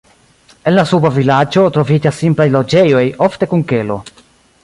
[0.69, 4.01] En la "suba vilaĝo" troviĝas simplaj loĝejoj, ofte kun kelo.